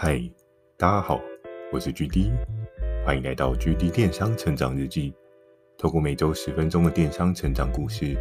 [0.00, 0.16] 嗨，
[0.76, 1.20] 大家好，
[1.72, 2.30] 我是 GD，
[3.04, 5.12] 欢迎来到 GD 电商成长日记。
[5.76, 8.16] 透过每周十分钟的电商成长故事，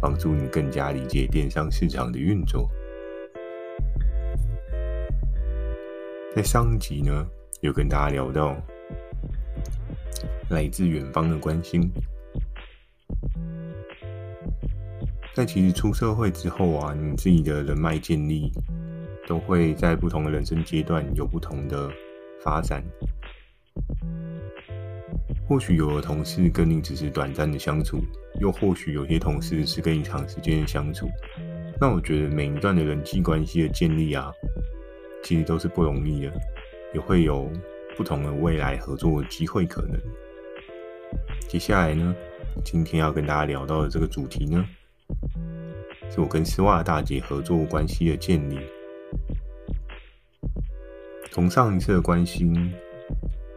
[0.00, 2.68] 帮助你更加理解电商市场的运作。
[6.34, 7.24] 在上一集呢，
[7.60, 8.56] 有跟大家聊到
[10.50, 11.88] 来自远方的关心。
[15.36, 18.50] 在其实出社会之后啊，你自己的人脉建立。
[19.32, 21.90] 都会在不同的人生阶段有不同的
[22.44, 22.84] 发展。
[25.48, 27.96] 或许有的同事跟你只是短暂的相处，
[28.40, 31.08] 又或许有些同事是跟你长时间的相处。
[31.80, 34.30] 那我觉得每一段的人际关系的建立啊，
[35.22, 36.32] 其实都是不容易的，
[36.92, 37.50] 也会有
[37.96, 39.98] 不同的未来合作机会可能。
[41.48, 42.14] 接下来呢，
[42.62, 44.62] 今天要跟大家聊到的这个主题呢，
[46.10, 48.60] 是我跟丝袜大姐合作关系的建立。
[51.32, 52.70] 从上一次的关心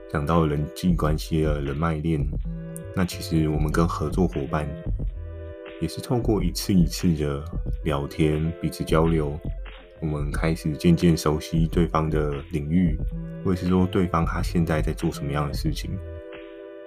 [0.09, 2.25] 讲到人际关系的人脉链，
[2.95, 4.65] 那其实我们跟合作伙伴
[5.81, 7.43] 也是透过一次一次的
[7.83, 9.37] 聊天、彼此交流，
[9.99, 12.97] 我们开始渐渐熟悉对方的领域，
[13.43, 15.91] 或者是说对方他现在在做什么样的事情。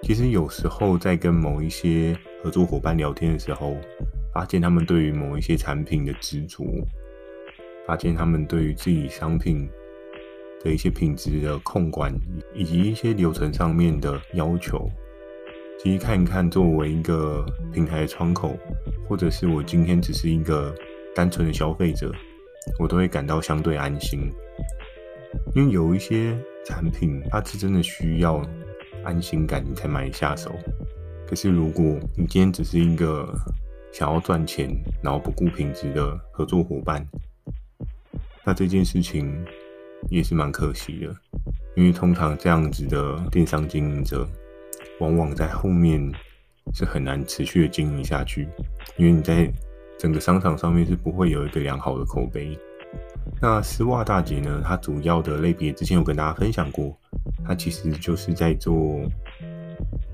[0.01, 3.77] 其实有时候在跟某一些合作伙伴聊天的时候，
[4.33, 6.65] 发现他们对于某一些产品的执着，
[7.85, 9.69] 发现他们对于自己商品。
[10.63, 12.13] 的一些品质的控管，
[12.53, 14.89] 以及一些流程上面的要求，
[15.81, 18.57] 其实看一看，作为一个平台的窗口，
[19.07, 20.75] 或者是我今天只是一个
[21.15, 22.11] 单纯的消费者，
[22.77, 24.29] 我都会感到相对安心。
[25.55, 28.41] 因为有一些产品，它是真的需要
[29.03, 30.51] 安心感，你才买下手。
[31.25, 31.83] 可是如果
[32.17, 33.33] 你今天只是一个
[33.93, 34.69] 想要赚钱，
[35.01, 37.07] 然后不顾品质的合作伙伴，
[38.43, 39.33] 那这件事情。
[40.09, 41.15] 也是蛮可惜的，
[41.75, 44.27] 因为通常这样子的电商经营者，
[44.99, 46.01] 往往在后面
[46.73, 48.47] 是很难持续的经营下去，
[48.97, 49.51] 因为你在
[49.97, 52.57] 整个商场上面是不会有一个良好的口碑。
[53.41, 56.97] 那丝袜大姐呢，她主要的类别之前有跟大家分享过，
[57.45, 59.01] 她其实就是在做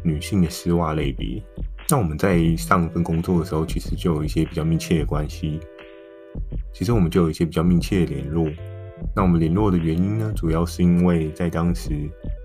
[0.03, 1.41] 女性的丝袜类别。
[1.89, 5.59] 那我们在上一份工作的时候，其实就有一些比较密切的关系，
[6.73, 8.49] 其实我们就有一些比较密切的联络。
[9.15, 11.89] 那我们联络的原因呢，主要是因为在当时，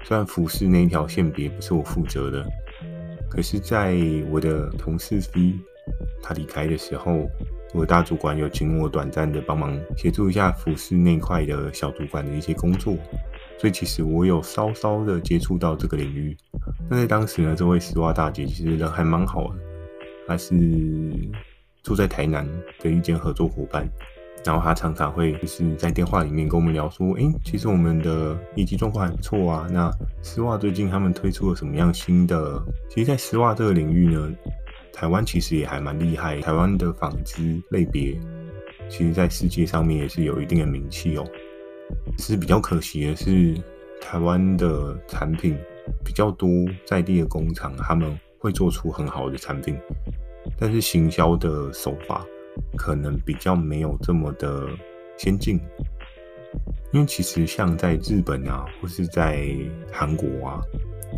[0.04, 2.46] 虽然服饰那一条线别不是我负责的，
[3.28, 3.96] 可是在
[4.30, 5.54] 我的同事 C
[6.22, 7.28] 他离开的时候，
[7.74, 12.96] 我的大主管有请我短暂的帮忙协助一下服饰那块的小主管的一些工作，
[13.58, 16.36] 所以其实我有稍稍的接触到这个领域。
[16.88, 19.58] 那在当时呢，这位丝袜大姐其实人还蛮好的，
[20.26, 20.54] 她是
[21.82, 22.46] 住在台南
[22.80, 23.88] 的一间合作伙伴。
[24.44, 29.66] 然后他常常会就是在电话里面跟我们聊说，诶，其实我们的业绩状况还不错啊。
[29.70, 29.90] 那
[30.22, 32.62] 丝袜最近他们推出了什么样新的？
[32.88, 34.32] 其实，在丝袜这个领域呢，
[34.92, 36.40] 台湾其实也还蛮厉害。
[36.40, 38.18] 台湾的纺织类别，
[38.88, 41.24] 其实在世界上面也是有一定的名气哦。
[42.18, 43.54] 是比较可惜的是，
[44.00, 45.58] 台湾的产品
[46.02, 46.48] 比较多，
[46.86, 49.76] 在地的工厂他们会做出很好的产品，
[50.58, 52.24] 但是行销的手法。
[52.76, 54.66] 可能比较没有这么的
[55.16, 55.60] 先进，
[56.92, 59.46] 因为其实像在日本啊，或是在
[59.92, 60.60] 韩国啊，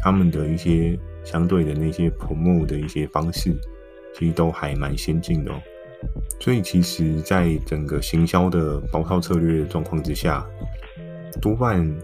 [0.00, 3.54] 他们的一些相对的那些 Promo 的一些方式，
[4.14, 5.60] 其实都还蛮先进的哦。
[6.40, 10.44] 所以其实，在整个行销的包套策略的状况之下，
[11.40, 11.96] 多半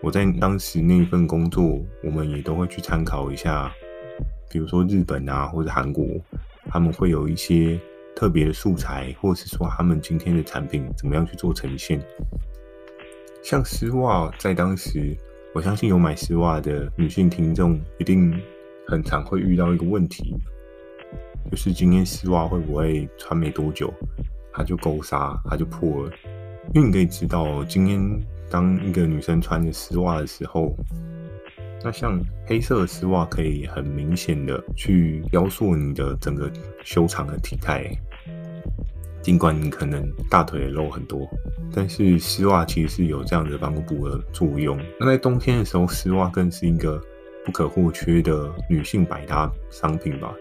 [0.00, 3.70] 我在当时那一份工作，我们也都会去参考一下，
[4.50, 6.06] 比如说日本啊，或者韩国，
[6.70, 7.78] 他们会有一些。
[8.22, 12.00] 特别的素材，或者是说他们今天的产品怎么样去做呈现？
[13.42, 15.12] 像丝袜，在当时，
[15.52, 18.32] 我相信有买丝袜的女性听众一定
[18.86, 20.36] 很常会遇到一个问题，
[21.50, 23.92] 就是今天丝袜会不会穿没多久，
[24.52, 26.12] 它就勾纱，它就破了？
[26.74, 28.00] 因为你可以知道，今天
[28.48, 30.76] 当一个女生穿着丝袜的时候。
[31.84, 32.16] 那像
[32.46, 36.48] 黑色的丝袜可以很明显的去雕塑你的整个
[36.84, 37.90] 修长的体态，
[39.22, 41.28] 尽管你可能大腿肉很多，
[41.72, 44.78] 但是丝袜其实是有这样的帮补的作用。
[44.98, 47.00] 那在冬天的时候，丝袜更是一个
[47.44, 50.34] 不可或缺的女性百搭商品吧，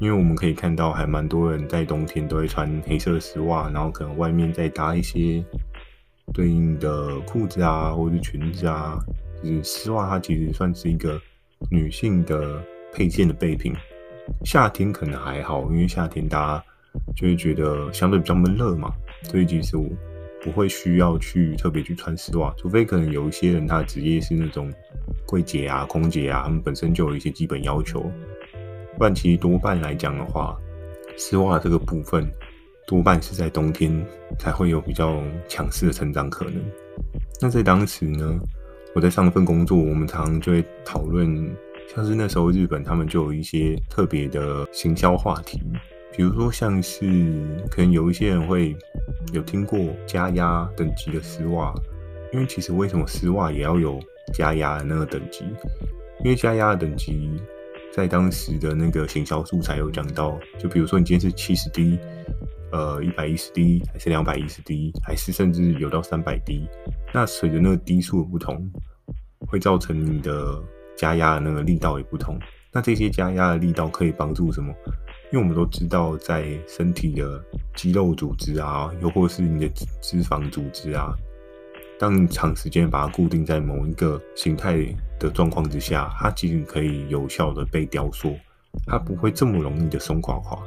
[0.00, 5.44] 因为我们可以看到还蛮多人在冬天都会穿黑色丝袜，然后可能外面再搭一些
[6.34, 8.98] 对应的裤子啊，或者是裙子啊。
[9.40, 11.20] 就是丝袜，它其实算是一个
[11.70, 12.60] 女性的
[12.92, 13.72] 配件的备品。
[14.44, 16.64] 夏天可能还好，因为夏天大家
[17.16, 18.92] 就会觉得相对比较闷热嘛，
[19.24, 19.88] 所以其实我
[20.42, 24.72] 不会需要去特别去穿丝袜，除非可能有一些人他的职业是那种
[25.26, 28.00] 柜姐啊、空姐啊，他们本身就有一些基本要求。
[28.96, 30.56] 不然其实多半来讲的话，
[31.16, 32.28] 丝袜这个部分
[32.86, 34.04] 多半是在冬天
[34.38, 36.54] 才会有比较强势的成长可能。
[37.40, 38.38] 那在当时呢，
[38.94, 41.56] 我在上一份工作，我们常常就会讨论，
[41.94, 45.60] 像是那时候日本他们就有一些特别的行销话题。
[46.18, 47.06] 比如说，像是
[47.70, 48.76] 可能有一些人会
[49.32, 51.72] 有听过加压等级的丝袜，
[52.32, 54.00] 因为其实为什么丝袜也要有
[54.34, 55.44] 加压的那个等级？
[56.24, 57.30] 因为加压的等级
[57.92, 62.00] 在当时的那个行销素材有讲到，就比如说你今天是七十 D，
[62.72, 66.68] 呃，一百一十 D，还是两百一十 D，还是甚至有到三百 D，
[67.14, 68.68] 那随着那个 D 数的不同，
[69.46, 70.60] 会造成你的
[70.96, 72.36] 加压的那个力道也不同。
[72.72, 74.74] 那这些加压的力道可以帮助什么？
[75.30, 77.44] 因为我们都知道，在身体的
[77.74, 79.68] 肌肉组织啊，又或是你的
[80.00, 81.14] 脂肪组织啊，
[81.98, 84.78] 当你长时间把它固定在某一个形态
[85.18, 88.34] 的状况之下，它其实可以有效的被雕塑，
[88.86, 90.58] 它不会这么容易的松垮垮。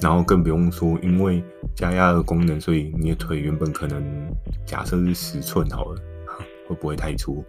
[0.00, 1.42] 然后更不用说，因为
[1.74, 4.02] 加压的功能，所以你的腿原本可能
[4.64, 6.00] 假设是十寸好了，
[6.68, 7.44] 会不会太粗？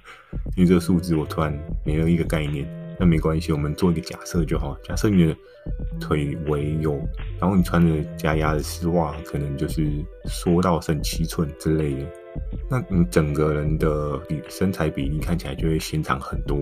[0.54, 2.68] 因为这个数字我突然没有一个概念。
[3.00, 4.76] 那没关系，我们做一个假设就好。
[4.84, 5.34] 假设你的
[5.98, 6.96] 腿围有，
[7.40, 9.90] 然后你穿着加压的丝袜，可能就是
[10.26, 12.06] 缩到剩七寸之类的。
[12.68, 16.58] 那你整个人的比身材比例看起来就会显长很多。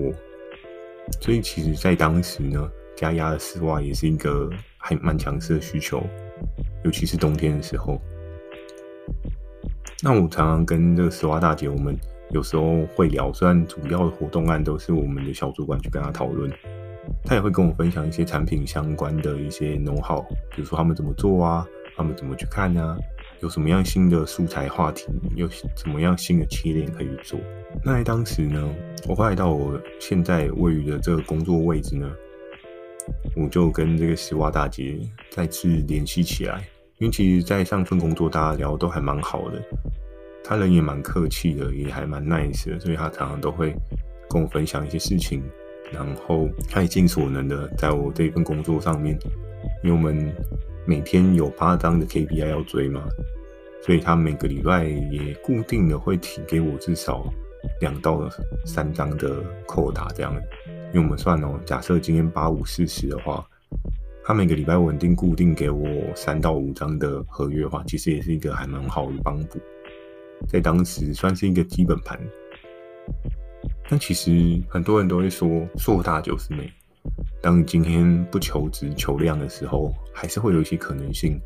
[1.19, 6.01] 所以其实，在当时呢，加压的丝袜也是一个还蛮强势的需求，
[6.85, 8.01] 尤其是冬天的时候。
[10.01, 11.93] 那我常常跟这个丝袜大姐，我们。
[12.31, 16.51] 有时候会聊，虽然主要的活动案都是我们的小主管去跟他讨论，
[17.23, 20.21] 他也会跟我分享一些产品相关的一些 know-how，
[20.55, 21.65] 比如说他们怎么做啊，
[21.95, 22.95] 他们怎么去看啊，
[23.41, 27.39] 有什么样新的素材话题，有什么样新的切点可以做。
[27.83, 28.67] 那在当时呢，
[29.07, 32.11] 我后来到我现在位于的这个工作位置呢，
[33.35, 34.99] 我就跟这个丝袜大姐
[35.31, 36.63] 再次联系起来，
[36.99, 39.61] 因为其实在上份工作大家聊都还蛮好的。
[40.49, 43.71] 他人也蛮客气的，也还蛮 nice 的，所以他常常都会
[44.27, 45.43] 跟我分享一些事情，
[45.93, 49.15] 然后他也尽所能的在我这份工作上面，
[49.83, 50.33] 因为我们
[50.87, 53.03] 每天有八张的 KPI 要追嘛，
[53.85, 57.31] 所以他每个礼拜也固定的会提给我至少
[57.79, 58.27] 两到
[58.65, 60.33] 三张的扣打这样，
[60.91, 63.47] 因为我们算哦，假设今天八五四十的话，
[64.23, 69.59] 他每个礼拜稳定固定给我三到五张的合约的话，其实也是一个还蛮好的帮补。
[70.47, 72.19] 在当时算是一个基本盘，
[73.89, 76.71] 但其实很多人都会说“硕大就是美”。
[77.41, 81.39] 当你今天不求值求量的时候，还是会有一些可能性。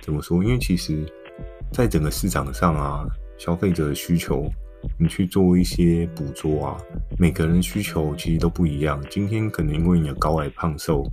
[0.00, 0.42] 怎么说？
[0.42, 1.04] 因为其实，
[1.72, 3.06] 在整个市场上啊，
[3.38, 4.44] 消费者的需求，
[4.98, 6.76] 你去做一些捕捉啊，
[7.18, 9.02] 每个人需求其实都不一样。
[9.08, 11.04] 今天可能因为你的高矮胖瘦，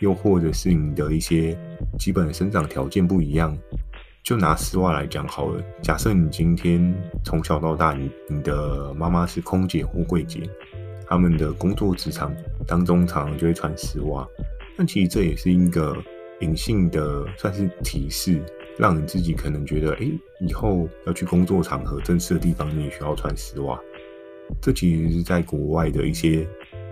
[0.00, 1.56] 又或者是你的一些
[1.98, 3.56] 基本的生长条件不一样。
[4.28, 5.64] 就拿丝袜来讲好了。
[5.82, 6.94] 假设你今天
[7.24, 10.42] 从小到大，你你的妈妈是空姐或柜姐，
[11.06, 12.30] 他们的工作职场
[12.66, 14.28] 当中常常就会穿丝袜。
[14.76, 15.96] 但其实这也是一个
[16.40, 18.44] 隐性的，算是提示，
[18.76, 20.06] 让你自己可能觉得，哎，
[20.46, 23.80] 以后要去工作场合、正式的地方，你也需要穿丝袜。
[24.60, 26.46] 这其实是在国外的一些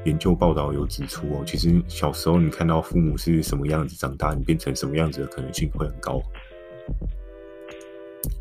[0.07, 1.45] 研究报道有指出哦。
[1.45, 6.19] 其实小时候你看到父母是什么样子，长大你变成什么样子的可能性会很高。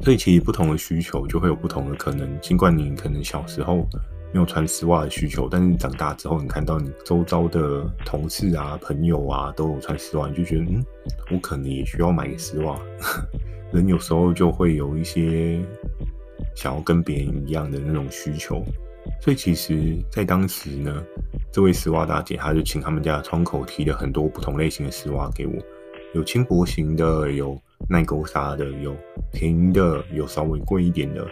[0.02, 2.40] 所以其实不同的需求就会有不同的可能。
[2.42, 3.88] 尽管你可能小时候
[4.34, 10.86] 没有穿丝袜的需求，但是长大之后，你看到你周遭的同事啊、朋友啊都有穿丝袜，你就觉得嗯，
[11.32, 12.80] 我可能也需要买个丝袜。
[13.72, 15.62] 人有时候就会有一些
[16.56, 18.64] 想要跟别人一样的那种需求。
[19.22, 21.04] 所以其实，在当时呢，
[21.52, 25.54] 这位丝袜大姐她就请他们家的窗口提了很多不同类型的丝袜给我，
[26.14, 27.56] 有轻薄型的，有。
[27.88, 28.96] 耐勾纱的有
[29.32, 31.26] 便宜的，有稍微贵一点的，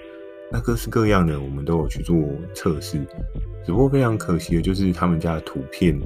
[0.51, 2.15] 那各式各样的我们都有去做
[2.53, 3.03] 测试。
[3.65, 5.99] 只不过非常可惜的就是他们家的图片，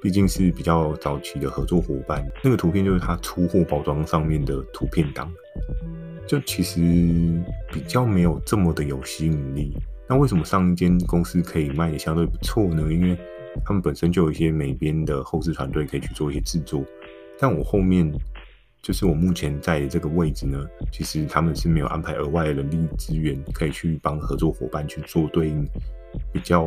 [0.00, 5.30] 毕竟是比较早期的合作伙伴，那个图片就是他出货包装上面的图片档，
[6.26, 6.80] 就其实
[7.72, 9.76] 比较没有这么的有吸引力。
[10.08, 12.90] 那为什么上一间公司可以卖得相对不错呢？
[12.90, 13.18] 因为
[13.64, 16.82] 他们本身就有一些美编的后置团队可以去做一些制作，
[17.38, 18.10] 但我后面。
[18.82, 20.58] 就是我目前在这个位置呢，
[20.90, 25.68] 其实他们是没有安排额外的人力资源可以去帮合作伙伴去做对应
[26.32, 26.66] 比较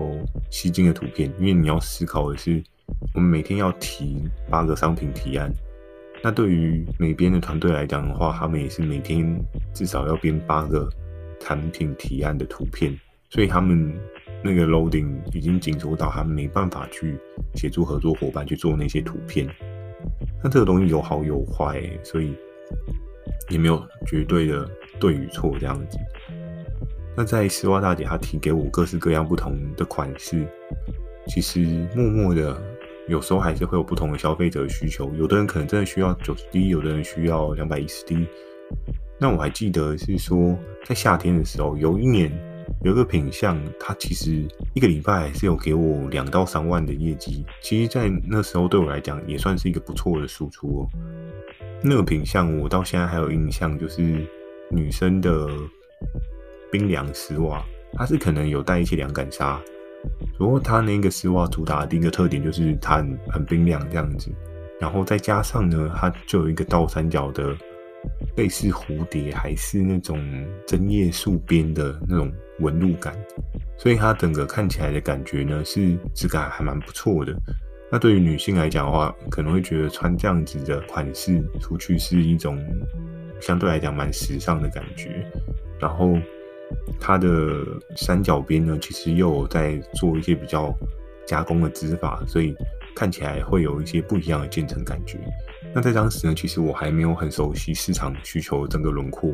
[0.51, 2.63] 吸睛的图片，因为你要思考的是，
[3.15, 5.51] 我们每天要提八个商品提案，
[6.23, 9.35] 那对于每边的团队来讲的话，他们也是每天
[9.73, 10.87] 至少要编八个
[11.39, 12.95] 产品提案的图片，
[13.31, 13.91] 所以他们
[14.43, 17.17] 那个 loading 已经紧缩到他们没办法去
[17.55, 19.49] 协助合作伙伴去做那些图片。
[20.43, 22.35] 那这个东西有好有坏，所以
[23.49, 24.69] 也没有绝对的
[24.99, 25.97] 对与错这样子。
[27.15, 30.45] 那在丝袜大姐她提给我各式各样不同的款式，
[31.27, 31.59] 其实
[31.95, 32.61] 默默的。
[33.09, 38.25] 有时候还是会有不同的消费者需求，有的人可能真的需要九十 D，有的人需要两百一十 D。
[39.19, 42.31] 那我还记得是说，在夏天的时候，有一年
[42.81, 47.45] 有一个品相，它其实一个礼拜是有给我两到三万的业绩。
[47.61, 50.89] 其实，在那时候对我来讲，也算是一个不错的输出哦。
[51.81, 54.25] 那个品相我到现在还有印象，就是
[54.69, 55.47] 女生的
[56.71, 57.63] 冰凉丝袜，
[57.93, 59.61] 它是可能有带一些凉感纱。
[60.37, 64.29] 不过它那个丝袜主打的第一个特点就是它很很冰凉这样子，
[64.79, 67.55] 然后再加上呢，它就有一个倒三角的
[68.35, 70.19] 类似蝴蝶还是那种
[70.67, 72.29] 针叶树边的那种
[72.59, 73.13] 纹路感，
[73.77, 77.33] 所以它整个看起来的感觉呢是质感还蛮不错的。
[77.91, 82.57] 那对于女性来讲的话，可能会觉得穿这样子的款式出去是一种
[83.39, 85.25] 相对来讲蛮时尚的感觉，
[85.79, 86.17] 然后。
[86.99, 87.63] 它的
[87.95, 90.73] 三角边呢，其实又在做一些比较
[91.23, 92.55] 加工的织法，所以
[92.95, 95.19] 看起来会有一些不一样的渐层感觉。
[95.71, 99.29] 那在当时呢，其实我还没有很熟悉市场需求整个轮廓，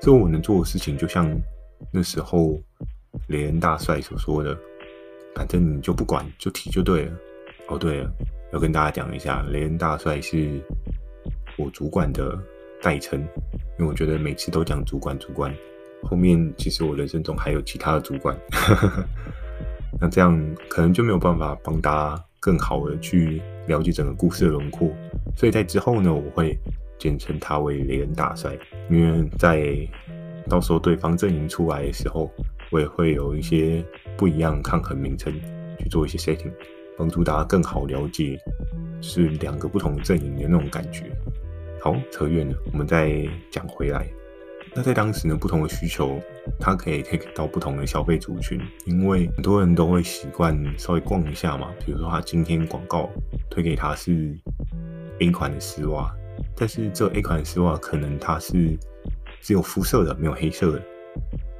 [0.00, 1.30] 所以我能做的事情就像
[1.90, 2.60] 那时候
[3.28, 4.56] 雷恩大帅所说的，
[5.34, 7.12] 反正你就不管，就提就对了。
[7.68, 8.10] 哦，对了，
[8.52, 10.60] 要跟大家讲一下，雷恩大帅是
[11.56, 12.38] 我主管的
[12.82, 13.20] 代称，
[13.78, 15.54] 因为我觉得每次都讲主管，主管。
[16.02, 18.36] 后面其实我人生中还有其他的主管，
[20.00, 20.36] 那这样
[20.68, 24.90] 可能就没有办法帮大家更好的去了解整个故事的轮廓，
[25.36, 26.58] 所以在之后呢，我会
[26.98, 28.58] 简称他为雷恩大帅，
[28.90, 29.88] 因为在
[30.48, 32.30] 到时候对方阵营出来的时候，
[32.70, 33.84] 我也会有一些
[34.16, 35.32] 不一样抗衡名称
[35.78, 36.52] 去做一些 setting，
[36.96, 38.38] 帮助大家更好了解
[39.00, 41.04] 是两个不同阵营的那种感觉。
[41.80, 44.06] 好，扯远了，我们再讲回来。
[44.74, 46.18] 那在当时呢，不同的需求，
[46.58, 51.70] 它可以 take 到不同的消费族群，因为很多人都会习惯稍微逛一下嘛。
[51.84, 53.10] 比如说，他今天广告
[53.50, 54.34] 推给他是
[55.18, 56.10] A 款的丝袜，
[56.56, 58.78] 但是这 A 款丝袜可能它是
[59.42, 60.82] 只有肤色的，没有黑色的。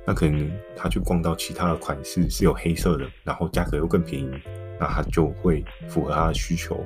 [0.07, 4.31] 那可能他去逛到其他的款式是有黑色的，然后价格又更便宜，
[4.81, 6.83] 那他就会符合他的需求。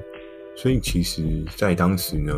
[0.56, 1.22] 所以其实，
[1.56, 2.34] 在当时呢，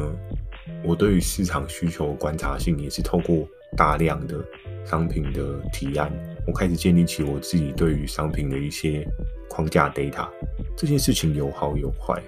[0.85, 3.49] 我对于市场需求观察性也是透过。
[3.77, 4.43] 大量的
[4.83, 6.11] 商品的提案，
[6.47, 9.07] 我开始建立起我自己对于商品的一些
[9.47, 10.27] 框架 data。
[10.75, 12.19] 这件事情有好有坏，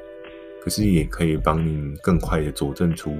[0.63, 3.17] 可是也可以帮你更快的佐证出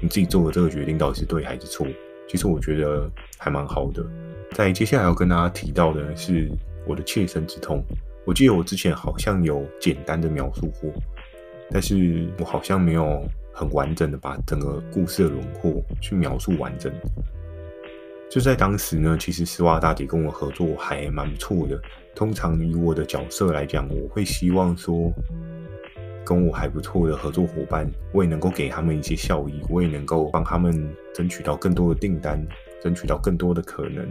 [0.00, 1.84] 你自己做的这个决定到底是对还是错。
[2.28, 4.04] 其实我觉得还蛮好的。
[4.52, 6.50] 在接下来要跟大家提到的是
[6.86, 7.84] 我的切身之痛。
[8.24, 10.92] 我记得我之前好像有简单的描述过，
[11.70, 16.92] 但是我好像没有很完整的把整个故事的轮廓去描述完整。
[18.28, 21.80] 就在当时呢，其实丝袜大姐跟我合作还蛮不错的。
[22.14, 25.12] 通常以我的角色来讲，我会希望说，
[26.26, 32.44] 跟我还不错的合作伙伴，我也能够给他们一些效益，我也能够帮他们争取到更多的订单，
[32.82, 34.04] 争取到更多的可能。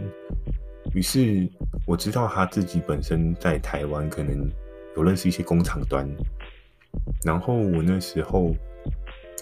[0.94, 1.46] 于是
[1.86, 4.48] 我知道他自己本身在台湾可能
[4.96, 6.08] 有认识一些工厂端，
[7.22, 8.50] 然后我那时候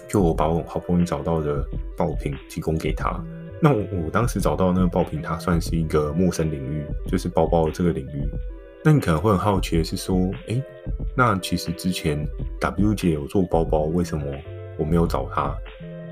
[0.09, 1.65] 就把我好不容易找到的
[1.95, 3.23] 爆品提供给他。
[3.61, 8.27] 那我当时找到那个爆品，它算是一个陌生领域，就是包包这个领域。
[8.85, 10.15] 那你可能会很好奇的是说，
[10.45, 10.61] 诶，
[11.17, 12.23] 那其实之前
[12.59, 14.23] W 姐有做包包，为什么
[14.77, 15.51] 我没有找她？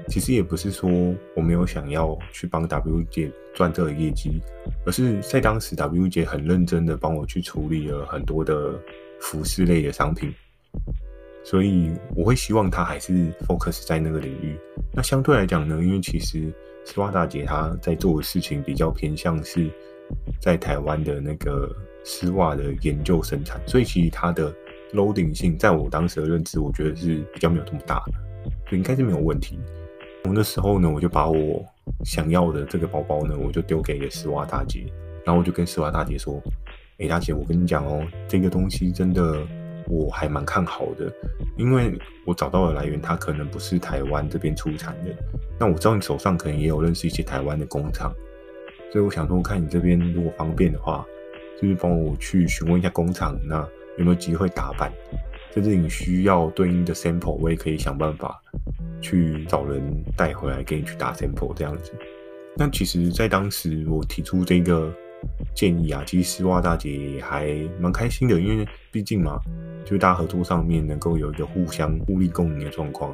[0.08, 0.89] 其实也不是说
[1.36, 4.42] 我没有想要去帮 W 姐赚这个业绩，
[4.88, 8.74] 而是在当时 W 姐很认真的帮我去处理了很多的
[9.20, 10.34] 服饰类的商品，
[11.44, 14.58] 所以我会希望她还是 focus 在那个领域。
[14.92, 16.51] 那相对来讲呢，因为其实。
[16.86, 19.70] 丝袜大姐她在做的事情比较偏向是
[20.42, 21.74] 在台湾的那个
[22.04, 24.54] 丝袜的研究生产，所以其实它的
[24.94, 28.14] loading 性在我当时的认知，我觉得是比较没有这么大的，
[28.68, 29.60] 所以应该是没有问题。
[30.26, 31.66] 我那时候呢，我就把我
[32.06, 34.86] 想要的这个包包呢，我就丢给了丝袜大姐，
[35.26, 36.42] 然后我就跟丝袜大姐说
[37.00, 39.42] ：“哎，大姐，我跟你讲哦，这个东西真的。”
[39.90, 41.14] 我还蛮看好的，
[41.58, 41.94] 因为
[42.26, 45.14] 我找到的来源，它可能不是台湾这边出产的。
[45.60, 48.10] 那我知道你手上可能也有认识一些台湾的工厂，
[48.94, 51.06] 所以我想说，看你这边如果方便的话，
[51.62, 53.58] 就是帮我去询问一下工厂，那
[53.98, 54.92] 有没有机会打版？
[55.54, 58.42] 甚至你需要对应的 sample，我也可以想办法
[59.00, 59.82] 去找人
[60.18, 61.92] 带回来给你去打 sample 这样子。
[62.58, 64.92] 那其实，在当时我提出这个
[65.56, 69.40] 建议啊，其实丝袜大姐也还蛮开心的，因为毕竟嘛，
[69.86, 73.14] 就是大家合作上面能够有一个互相互利共赢的状况，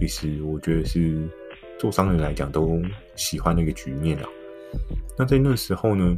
[0.00, 1.28] 其实我觉得是
[1.78, 2.82] 做商人来讲都
[3.14, 4.28] 喜欢那个局面啊。
[5.16, 6.16] 那在那时候呢，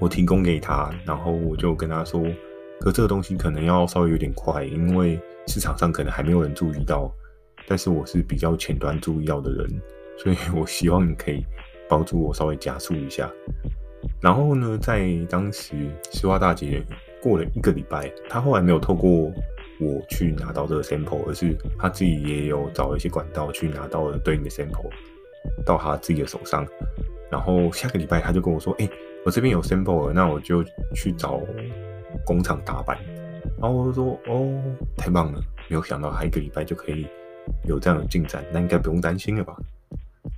[0.00, 2.22] 我提供给他，然后我就跟他说，
[2.80, 7.10] 可这个东西可能要稍微有点快，因为市场上可能还没有人注意到，
[7.66, 9.82] 但是我是比较前端注意到的人。
[10.16, 11.44] 所以我希望你可以
[11.88, 13.28] 帮助我稍微加速一下。
[14.20, 15.74] 然后呢，在当时
[16.12, 16.80] 丝袜大姐
[17.20, 24.88] 过了一个礼拜，她后来没有透过我去拿到这个 sample，而是她自己也有找一些管道去拿到了对应的 sample
[25.66, 26.64] 到她自己的手上。
[27.28, 28.88] 然后下个礼拜，她就跟我说：“哎、
[29.24, 30.62] 我这边有 sample 了，那我就
[30.94, 31.40] 去找
[32.24, 32.98] 工厂打版。”
[33.60, 34.62] 然后我就说：“哦，
[34.96, 35.40] 太棒了！
[35.68, 37.06] 没有想到还一个礼拜就可以
[37.66, 39.56] 有这样的进展，那应该不用担心了吧？”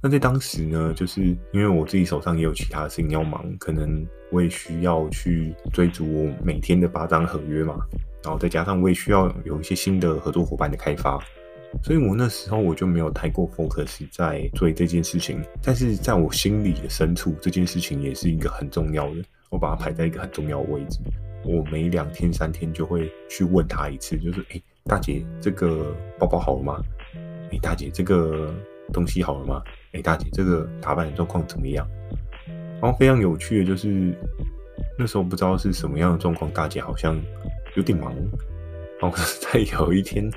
[0.02, 7.78] 那在当时呢，就是因为我自己手上也有其他的事情要忙，可能我也需要去追逐我每天的八张合约嘛，
[8.22, 11.18] 然后再加上我也需要有一些新的合作伙伴的开发，
[11.82, 15.42] 所以我那时候我就没有太过 focus 在做这件事情。
[15.62, 20.98] 但是在我心里的深处，这件事情也是一个很重要的，我把它排在一个很重要的位置。
[21.44, 26.82] 我每两天三天就会去问他一次，就是哎，大姐，这个包包好了吗？
[27.52, 28.54] 哎，大姐，这个。
[28.92, 29.60] 东西好了吗？
[29.66, 31.84] 哎、欸，大姐，这个打扮的状况怎么样？
[32.80, 34.16] 然后非常有趣的就是，
[34.96, 37.20] 那时候不知道是什么样的状况，大姐好像
[37.74, 38.14] 有点忙。
[39.00, 40.30] 然后 在有一天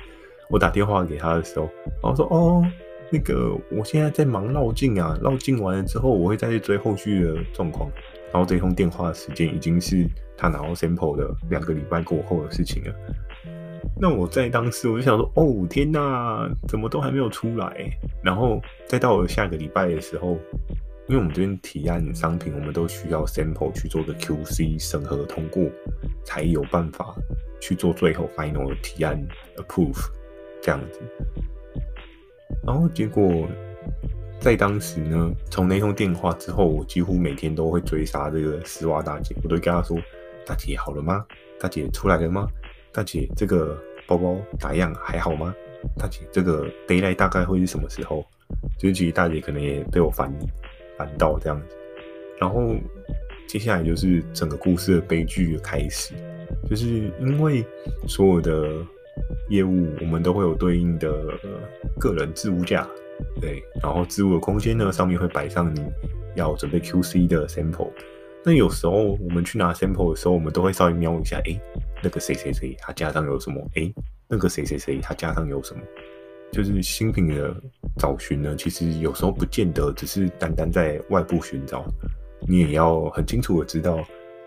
[0.50, 1.68] 我打电话给他的时候，
[2.02, 2.62] 然后说：“哦，
[3.10, 7.90] 那个我现在在忙绕境啊，绕境完了之后，我会再去追后续的状况。”
[8.32, 12.94] 然后这通电话的时间已经是他拿到 sample 的两个礼拜过后的事情了。
[14.00, 17.90] 那我在当时我就想说，哦天哪，怎么都还没有出来？
[18.22, 20.38] 然后再到了下个礼拜的时候，
[21.08, 25.64] 因为我们这边提案商品，我们都需要 sample 去做个 QC 审核通过，
[26.24, 27.14] 才有办法
[27.60, 29.20] 去做最后 final 的提案
[29.56, 29.98] approve
[30.60, 31.00] 这样子。
[32.66, 33.48] 然后结果
[34.40, 39.96] 在当时呢，从那通电话之后，我几乎每天都会追杀这个丝袜大姐，我都跟她说
[40.46, 41.24] ：“大姐好了吗？
[41.58, 42.46] 大姐出来了吗？”
[42.92, 45.54] 大姐，这个包包打样还好吗？
[45.96, 48.24] 大姐，这个 deadline 大概会是什么时候？
[48.78, 50.32] 就是其实大姐可能也被我烦
[50.98, 51.76] 烦到这样子。
[52.40, 52.74] 然后
[53.46, 56.14] 接下来就是整个故事的悲剧的开始，
[56.68, 57.64] 就是因为
[58.08, 58.84] 所有的
[59.48, 61.12] 业务我们都会有对应的
[61.98, 62.88] 个人置物架，
[63.40, 65.82] 对，然后置物的空间呢，上面会摆上你
[66.34, 67.90] 要准备 QC 的 sample。
[68.44, 71.60] 那有时候我们去拿 sample 的时候，我们都会稍微瞄一下，哎、欸，
[72.02, 73.60] 那个谁谁谁他架上有什么？
[73.74, 73.94] 哎、欸，
[74.28, 75.80] 那个谁谁谁他架上有什么？
[76.50, 77.54] 就是新品的
[77.96, 81.84] 找寻呢，其实有时候不见得只是单单在外部寻找，
[82.48, 84.02] 你也要很清楚的知道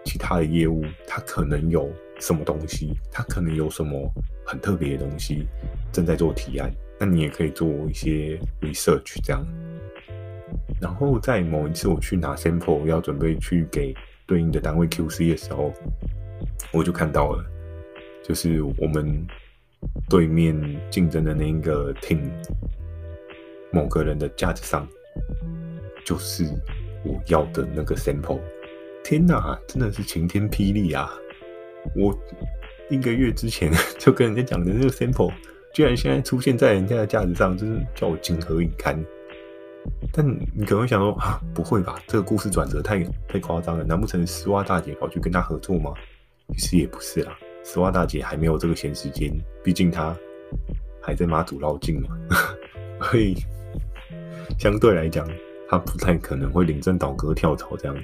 [0.05, 4.09] 其他的业务它可能有什么东西，它可能有什么
[4.45, 5.45] 很特别的东西
[5.91, 9.45] 正在做提案，那你也可以做一些 research 这样。
[10.79, 15.73] 然后在某一次我去拿 sample 要准备去给对应的单位 QC 的时候，
[16.71, 17.43] 我就看到了，
[18.23, 19.25] 就是我们
[20.09, 20.55] 对面
[20.89, 22.19] 竞争的那一个 team
[23.71, 24.87] 某个人的架子上，
[26.05, 26.45] 就是
[27.03, 28.39] 我要的那个 sample。
[29.03, 31.11] 天哪，真的是晴天霹雳啊！
[31.95, 32.17] 我
[32.89, 35.31] 一个月之前 就跟人家讲的那个 sample，
[35.73, 38.97] 居然现在出现在人家的架子上，真是叫我情何以堪。
[40.13, 41.99] 但你可能会想说啊，不会吧？
[42.07, 45.91] 这个故事转折太太夸张了，难不成丝袜大姐跑去跟他合作吗？
[46.57, 49.29] 其实也不是啦，丝袜大姐还没有这个闲时间，
[49.61, 50.15] 毕竟她
[51.01, 52.17] 还在马祖绕境嘛，
[53.11, 53.35] 所以
[54.57, 55.27] 相对来讲，
[55.67, 57.97] 她不太可能会临阵倒戈跳槽这样。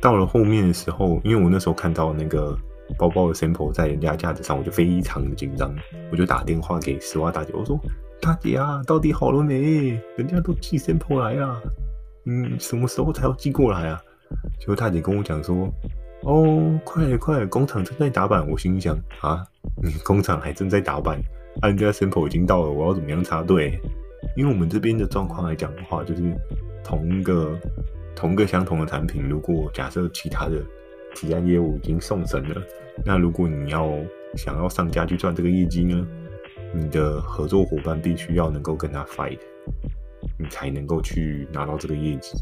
[0.00, 2.56] 到了后面的时候，因为我那时候看到那个
[2.98, 5.74] 包包的 sample 在人家架子上，我就非常的紧张，
[6.10, 7.78] 我就打电话给丝袜大姐，我说。
[8.20, 9.90] 大姐啊，到底好了没？
[10.16, 11.62] 人家都寄 sample 来啊，
[12.24, 14.00] 嗯，什么时候才要寄过来啊？
[14.58, 15.72] 结果大姐跟我讲说，
[16.22, 18.44] 哦，快快，工厂正在打版。
[18.50, 19.46] 我心想啊，
[19.84, 21.16] 嗯， 工厂还正在打版，
[21.60, 23.78] 啊，人家 sample 已经到了，我要怎么样插队？
[24.36, 26.22] 因为我们这边的状况来讲的话，就是
[26.82, 27.56] 同一个
[28.18, 30.60] 同个相同的产品，如果假设其他的
[31.14, 32.60] 提案业务已经送审了，
[33.06, 33.88] 那如果你要
[34.36, 36.04] 想要上家去赚这个业绩呢？
[36.74, 39.38] 你的合作伙伴必须要能够跟他 fight，
[40.36, 42.36] 你才能够去拿到这个业绩。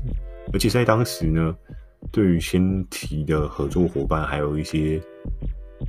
[0.51, 1.55] 而且在当时呢，
[2.11, 4.99] 对于先提的合作伙伴，还有一些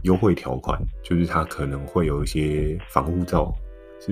[0.03, 3.55] 优惠条款，就是他可能会有一些防护罩，
[4.01, 4.11] 是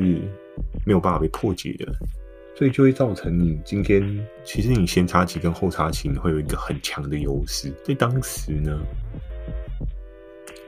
[0.86, 1.94] 没有办法被破解的，
[2.58, 4.02] 所以就会造成你今天
[4.46, 7.72] 其实你先插旗跟后插旗会有一个很强的优势。
[7.84, 8.80] 在当时呢，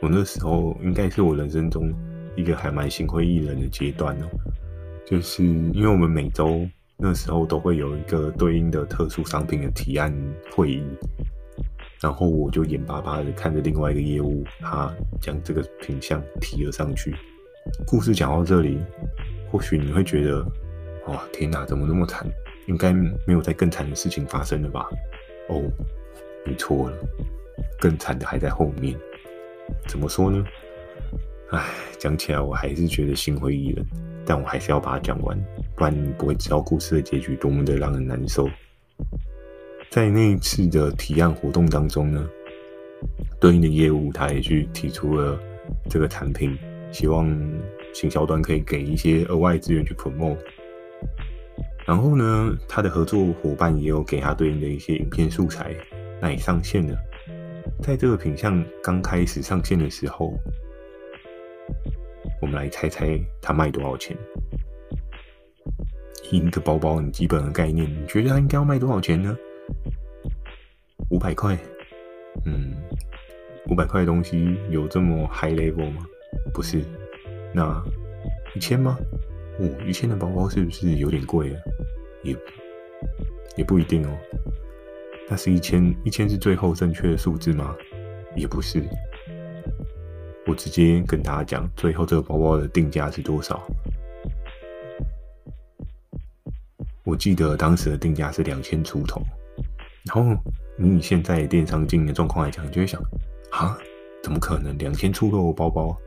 [0.01, 1.91] 我那时候应该是我人生中
[2.35, 4.27] 一个还蛮心灰意冷的阶段哦，
[5.05, 10.13] 就是因为我们每周那时候都会有一个对应的特殊商品的提案
[10.53, 10.83] 会议。
[11.99, 17.15] 然后我就眼巴巴的看着另外一个业务，他将这个品项提了上去。
[17.87, 18.77] 故事讲到这里，
[19.49, 20.45] 或许你会觉得，
[21.07, 22.27] 哇，天哪，怎么那么惨？
[22.67, 24.89] 应该没有再更惨的事情发生了吧？
[25.47, 25.63] 哦，
[26.45, 26.97] 你错了，
[27.79, 28.97] 更惨的还在后面。
[29.87, 30.45] 怎么说呢？
[31.51, 31.63] 唉，
[31.97, 33.85] 讲起来我还是觉得心灰意冷，
[34.25, 35.37] 但我还是要把它讲完，
[35.77, 38.49] 不然你不会知道故事的结局多么的让人难受。
[39.89, 42.29] 在那一次的提案活动当中呢，
[43.39, 45.39] 对应的业务他也去提出了
[45.89, 46.57] 这个产品，
[46.91, 47.25] 希望
[47.93, 50.37] 行销端可以给一些额外资源去 promote。
[51.87, 55.73] 然后呢，他的合作伙伴也有给他对应的一些影片素材，
[56.21, 56.97] 那也上线了。
[57.81, 60.37] 在这个品相刚开始上线的时候，
[62.41, 64.17] 我们来猜猜他卖多少钱？
[66.29, 69.37] 一个包包，你基本的概念，你觉得他应该要卖多少钱呢？
[71.09, 71.57] 五百块，
[72.45, 72.73] 嗯，
[73.69, 76.05] 五百块的东西有这么 high level 吗？
[76.53, 76.83] 不是，
[77.53, 77.81] 那
[78.53, 78.99] 一千吗？
[79.59, 81.61] 哦，一千的包包是不是有点贵啊？
[82.27, 82.37] 也
[83.55, 84.17] 也不一定哦。
[85.29, 87.75] 那是一千，一千是最后正确的数字吗？
[88.35, 88.83] 也不是。
[90.45, 93.65] 我直接跟大家讲，最后这个包包的定价是多少？
[97.03, 99.21] 我记得当时的定价是两千出头，
[100.05, 100.37] 然后。
[100.79, 103.01] 你以现在电商经营状况来讲，你就会想，
[103.49, 103.75] 啊，
[104.21, 105.97] 怎么可能两千出头的包包？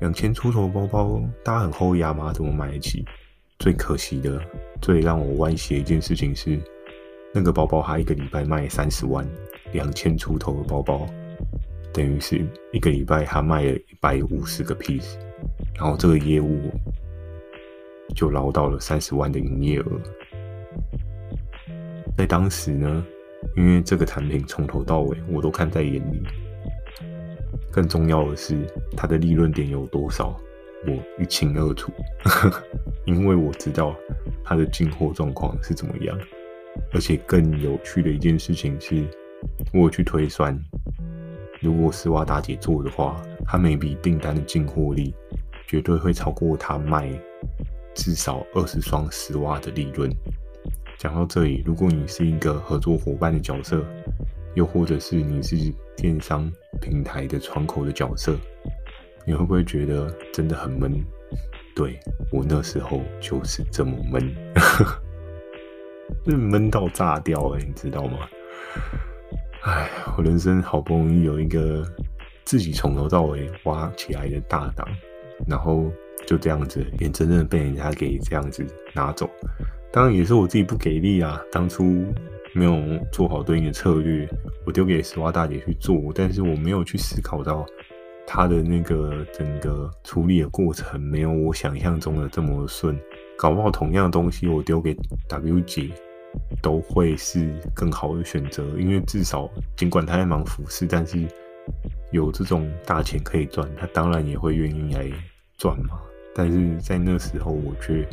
[0.00, 2.32] 两千出头的包包，大家很厚压吗？
[2.32, 3.04] 怎么买得起？
[3.58, 4.40] 最可惜的，
[4.80, 6.58] 最让我惋惜的一件事情是，
[7.34, 9.26] 那个包包它一个礼拜卖三十万，
[9.72, 11.06] 两千出头的包包，
[11.92, 15.16] 等于是一个礼拜它卖了一百五十个 piece，
[15.74, 16.70] 然后这个业务
[18.14, 20.00] 就捞到了三十万的营业额，
[22.16, 23.04] 在当时呢。
[23.56, 26.20] 因为这个产品从头到尾我都看在眼里，
[27.70, 28.56] 更重要的是
[28.96, 30.36] 它的利润点有多少，
[30.84, 31.92] 我一清二楚。
[33.08, 33.96] 因为我知道
[34.44, 36.18] 他的进货状况是怎么样，
[36.92, 39.02] 而且更有趣的一件事情是，
[39.72, 40.54] 我有去推算，
[41.58, 45.14] 如果丝袜大姐做的话，她每笔订单的进货力
[45.66, 47.10] 绝对会超过她卖
[47.94, 50.10] 至少二十双丝袜的利润。
[50.98, 53.82] 讲到这里，如果你是一个合作伙伴的角色，
[54.54, 55.56] 又或者是你是
[55.96, 58.36] 电商平台的窗口的角色，
[59.26, 60.92] 你会不会觉得真的很闷？
[61.78, 61.96] 对，
[62.32, 64.34] 我那时候就是这么闷，
[66.26, 68.18] 是 闷到炸掉了，你知道吗？
[69.62, 71.86] 哎，我人生好不容易有一个
[72.44, 74.88] 自己从头到尾挖起来的大档，
[75.46, 75.88] 然后
[76.26, 79.30] 就这样子，眼睁睁被人家给这样子拿走。
[79.92, 81.40] 当然也是我自己不给力啊！
[81.52, 82.04] 当初
[82.54, 84.28] 没有做好对应的策略，
[84.66, 87.64] 我丢给丝袜大姐去做，但是我没有去思考到
[88.30, 92.94] 他的那个整个处理的过程没有我想象中的这么顺。
[93.38, 94.94] 搞不好同样的东西我丢给
[95.28, 95.90] W 姐
[96.60, 101.26] 都会是更好的选择，因为至少尽管他在忙服饰，但是
[102.12, 105.10] 有这种大钱可以赚，他当然也会愿意来
[105.56, 105.98] 赚嘛。
[106.34, 108.06] 但是在那时候我却。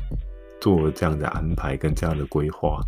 [0.61, 2.79] 做了这样的安排跟这样的规划，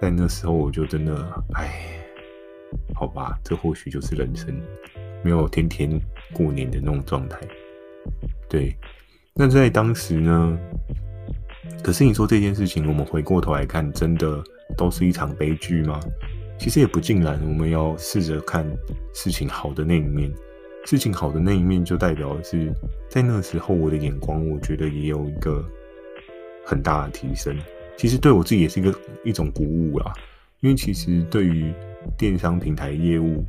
[0.00, 1.98] 在那时候我就真的，哎，
[2.94, 4.54] 好吧，这或许就是人生，
[5.22, 5.90] 没有天天
[6.32, 7.38] 过年的那种状态。
[8.48, 8.76] 对，
[9.34, 10.58] 那在当时呢？
[11.82, 14.42] 可是你说这件事情，我们回过头来看，真的
[14.76, 15.98] 都是一场悲剧吗？
[16.58, 18.66] 其实也不尽然，我们要试着看
[19.14, 20.32] 事情好的那一面。
[20.84, 22.72] 事情好的那一面，就代表是
[23.08, 25.64] 在那时候我的眼光，我觉得也有一个。
[26.62, 27.56] 很大的提升，
[27.96, 30.12] 其实对我自己也是一个一种鼓舞啦。
[30.60, 31.72] 因为其实对于
[32.16, 33.42] 电商平台业务，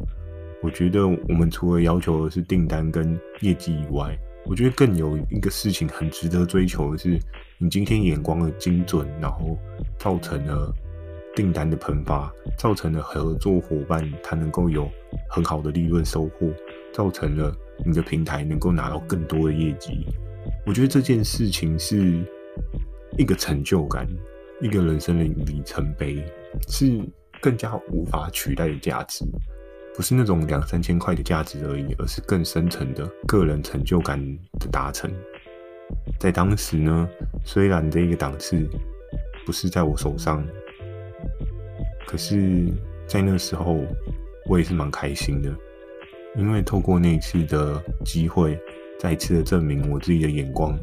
[0.61, 7.19] 我觉得我们除了要求的是订单跟业绩以外，我觉得更有一个事情很值得追求的是，
[7.57, 9.57] 你今天眼光的精准，然后
[9.97, 10.73] 造成了
[11.35, 14.89] 订单的喷发，造成了合作伙伴他能够有
[15.29, 16.47] 很好的利润收获，
[16.93, 20.05] 造成了你的平台能够拿到更多的业绩。
[20.65, 22.23] 我觉得这件事情是。
[23.17, 24.07] 一个成就感，
[24.61, 26.23] 一个人生的里程碑，
[26.69, 26.97] 是
[27.41, 29.25] 更加无法取代的价值，
[30.01, 34.19] 不是那种两三千块的价值而已，而是更深层的个人成就感
[34.59, 35.07] 的达成。
[36.19, 37.07] 在当时呢，
[37.45, 38.67] 虽然这一个档次
[39.45, 40.43] 不是在我手上，
[42.07, 42.65] 可是，
[43.05, 43.77] 在那时候，
[44.47, 45.55] 我也是蛮开心的，
[46.35, 48.59] 因为透过那一次的机会，
[48.97, 50.75] 再一次的证明我自己的眼光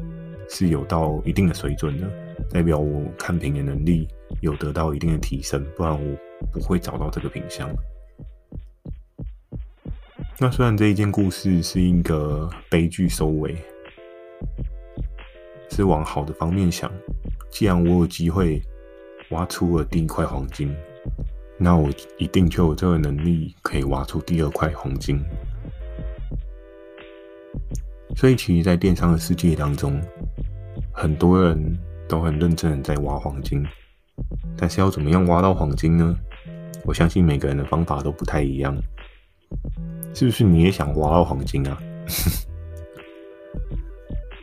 [0.47, 2.09] 是有到一定的水准的，
[2.49, 4.07] 代表我看品的能力
[4.39, 6.15] 有得到一定的提升，不然我
[6.53, 7.69] 不会找到这个品相。
[10.41, 13.57] 那虽然这一件故事是一个悲剧收尾，
[15.69, 16.89] 是往好的方面想。
[17.51, 18.61] 既然我有机会
[19.31, 20.73] 挖出了第一块黄金，
[21.57, 25.19] 那我一定就有这个能力可以挖出第二块黄金。
[28.15, 30.01] 所以，其实，在电商的世界当中，
[30.93, 33.61] 很多人都很认真的在挖黄金。
[34.57, 36.15] 但是，要怎么样挖到黄金呢？
[36.85, 38.73] 我相信每个人的方法都不太一样。
[40.13, 41.77] 是不是你也想挖到黄金啊？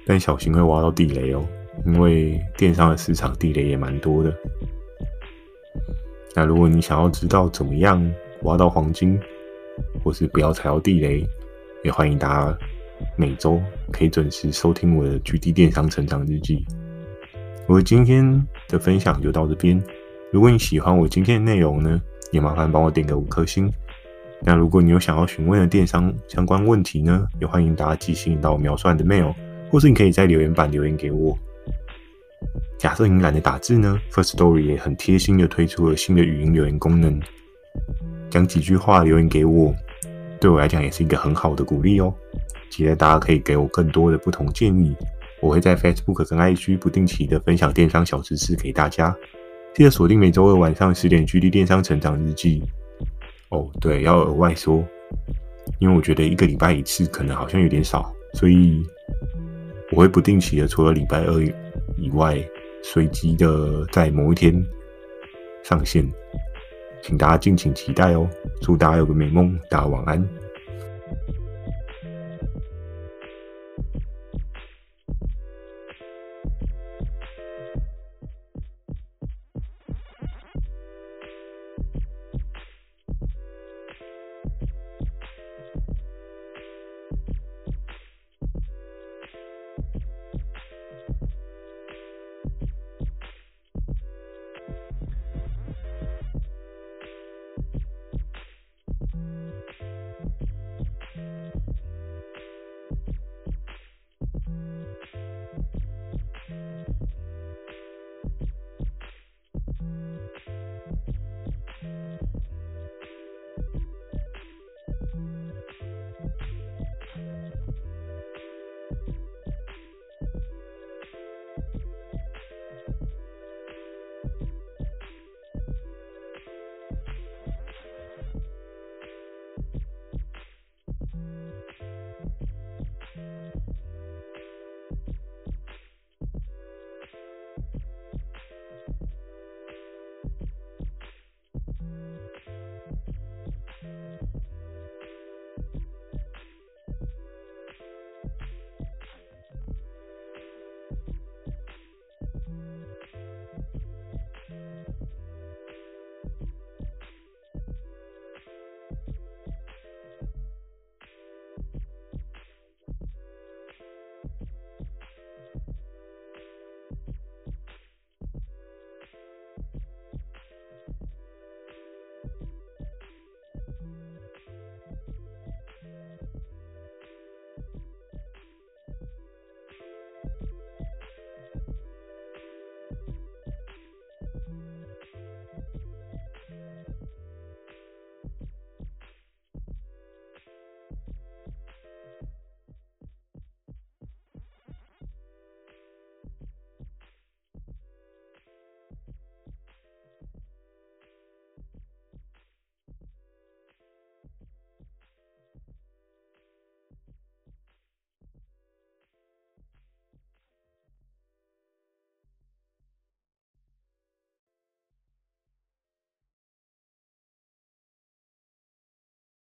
[0.07, 1.45] 但小心会挖到地雷哦，
[1.85, 4.35] 因为电商的市场地雷也蛮多的。
[6.35, 8.01] 那如果你想要知道怎么样
[8.42, 9.19] 挖到黄金，
[10.05, 11.27] 或是不要踩到地雷，
[11.83, 12.59] 也欢迎大家
[13.16, 13.61] 每周
[13.92, 16.64] 可以准时收听我的 GD 电商成长日记。
[17.66, 19.83] 我今天的分享就到这边。
[20.31, 23.71] 如果你喜欢我今天的内容呢，也麻烦帮我点个五颗星。
[24.46, 29.35] 那如果你有想要询问的电商相关问题呢，也欢迎大家寄信到描述栏的 mail，
[29.72, 31.37] 或是你可以在留言板留言给我。
[32.78, 37.20] 假设你懒得打字呢，First Story 也很贴心的推出了新的语音留言功能，
[38.30, 39.74] 讲几句话留言给我，
[40.38, 42.14] 对我来讲也是一个很好的鼓励哦。
[42.70, 44.94] 期待大家可以给我更多的不同建议，
[45.40, 49.12] 我会在 Facebook 跟 IG 不定期的分享电商小知识给大家。
[49.74, 52.62] 记得锁定每周二晚上十点 GD 电商成长日记。
[53.50, 54.85] 哦，对，要额外说，
[55.78, 58.82] 因为我觉得一个礼拜一次可能好像有点少，所以
[59.92, 61.40] 我会不定期的，除了礼拜二
[61.96, 62.37] 以外，
[62.82, 64.64] 随机的在某一天
[65.62, 66.04] 上线，
[67.02, 68.28] 请大家敬请期待哦。
[68.61, 70.28] 祝大家有个美梦，大家晚安。